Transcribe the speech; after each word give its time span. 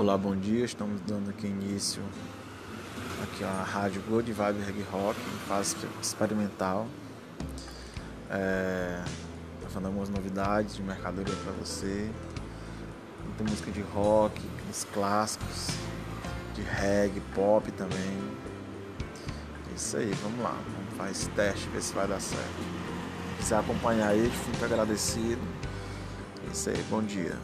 Olá, 0.00 0.16
bom 0.16 0.34
dia. 0.34 0.64
Estamos 0.64 0.98
dando 1.02 1.28
aqui 1.28 1.46
início 1.46 2.02
aqui 3.22 3.44
a 3.44 3.62
rádio 3.62 4.00
Good 4.08 4.32
Vibe 4.32 4.62
Reggae 4.62 4.82
Rock, 4.90 5.20
em 5.20 5.38
fase 5.46 5.76
experimental. 6.00 6.88
É, 8.30 9.04
falando 9.68 9.88
algumas 9.88 10.08
novidades 10.08 10.74
de 10.74 10.82
mercadoria 10.82 11.34
para 11.44 11.52
você. 11.52 12.10
Muita 13.26 13.44
música 13.44 13.70
de 13.70 13.82
rock, 13.82 14.40
uns 14.70 14.84
clássicos, 14.84 15.66
de 16.54 16.62
reggae, 16.62 17.20
pop 17.34 17.70
também. 17.72 18.18
É 19.70 19.74
isso 19.76 19.98
aí, 19.98 20.14
vamos 20.22 20.42
lá. 20.42 20.56
Vamos 20.78 20.96
fazer 20.96 21.10
esse 21.10 21.28
teste, 21.28 21.68
ver 21.68 21.82
se 21.82 21.92
vai 21.92 22.08
dar 22.08 22.22
certo. 22.22 22.46
Se 23.32 23.42
quiser 23.42 23.58
acompanhar 23.58 24.08
aí, 24.08 24.30
fico 24.30 24.64
agradecido. 24.64 25.42
É 26.48 26.52
isso 26.52 26.70
aí, 26.70 26.82
bom 26.88 27.02
dia. 27.02 27.36